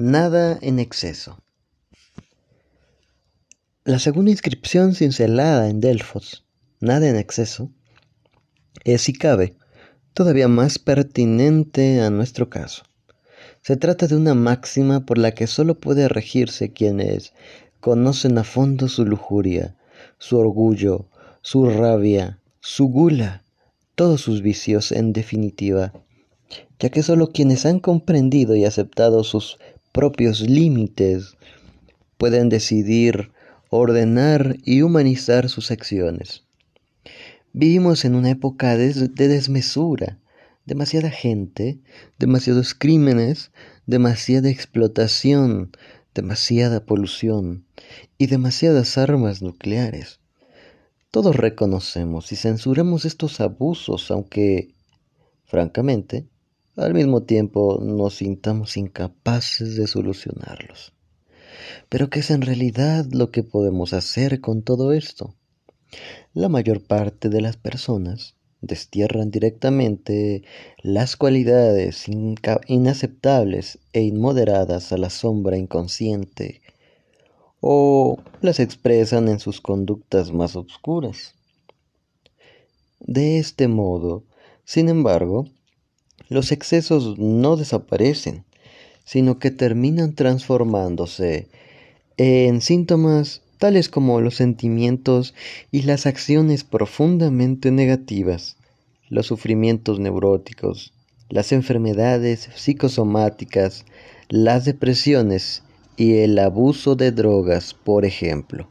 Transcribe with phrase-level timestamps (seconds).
[0.00, 1.42] Nada en exceso.
[3.82, 6.46] La segunda inscripción cincelada en Delfos,
[6.78, 7.72] nada en exceso,
[8.84, 9.56] es, si cabe,
[10.14, 12.84] todavía más pertinente a nuestro caso.
[13.62, 17.32] Se trata de una máxima por la que sólo puede regirse quienes
[17.80, 19.74] conocen a fondo su lujuria,
[20.18, 21.08] su orgullo,
[21.42, 23.42] su rabia, su gula,
[23.96, 25.92] todos sus vicios en definitiva,
[26.78, 29.58] ya que sólo quienes han comprendido y aceptado sus
[29.92, 31.36] propios límites
[32.16, 33.30] pueden decidir,
[33.70, 36.44] ordenar y humanizar sus acciones.
[37.52, 40.18] Vivimos en una época de, desmesura,
[40.66, 41.80] demasiada gente,
[42.18, 43.52] demasiados crímenes,
[43.86, 45.72] demasiada explotación,
[46.14, 47.64] demasiada polución
[48.18, 50.20] y demasiadas armas nucleares.
[51.10, 54.74] Todos reconocemos y censuramos estos abusos, aunque,
[55.44, 56.28] francamente,
[56.78, 60.92] al mismo tiempo nos sintamos incapaces de solucionarlos.
[61.88, 65.34] Pero ¿qué es en realidad lo que podemos hacer con todo esto?
[66.34, 70.44] La mayor parte de las personas destierran directamente
[70.82, 72.06] las cualidades
[72.66, 76.60] inaceptables e inmoderadas a la sombra inconsciente
[77.60, 81.34] o las expresan en sus conductas más oscuras.
[83.00, 84.24] De este modo,
[84.64, 85.46] sin embargo,
[86.28, 88.44] los excesos no desaparecen,
[89.04, 91.48] sino que terminan transformándose
[92.16, 95.34] en síntomas tales como los sentimientos
[95.72, 98.56] y las acciones profundamente negativas,
[99.08, 100.92] los sufrimientos neuróticos,
[101.28, 103.84] las enfermedades psicosomáticas,
[104.28, 105.62] las depresiones
[105.96, 108.68] y el abuso de drogas, por ejemplo.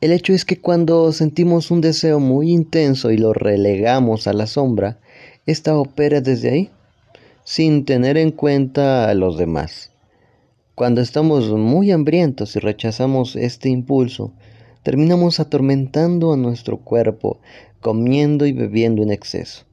[0.00, 4.46] El hecho es que cuando sentimos un deseo muy intenso y lo relegamos a la
[4.46, 5.00] sombra,
[5.48, 6.70] ésta opera desde ahí,
[7.42, 9.92] sin tener en cuenta a los demás.
[10.74, 14.34] Cuando estamos muy hambrientos y rechazamos este impulso,
[14.82, 17.40] terminamos atormentando a nuestro cuerpo,
[17.80, 19.64] comiendo y bebiendo en exceso.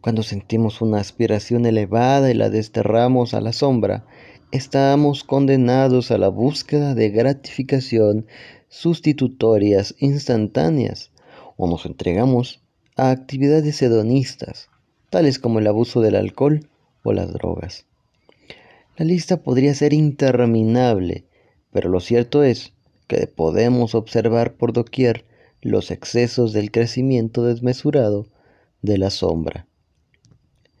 [0.00, 4.04] Cuando sentimos una aspiración elevada y la desterramos a la sombra,
[4.50, 8.26] estamos condenados a la búsqueda de gratificación
[8.68, 11.12] sustitutorias instantáneas
[11.56, 12.64] o nos entregamos
[12.96, 14.70] a actividades hedonistas,
[15.14, 16.66] tales como el abuso del alcohol
[17.04, 17.86] o las drogas.
[18.96, 21.22] La lista podría ser interminable,
[21.70, 22.72] pero lo cierto es
[23.06, 25.24] que podemos observar por doquier
[25.62, 28.26] los excesos del crecimiento desmesurado
[28.82, 29.68] de la sombra.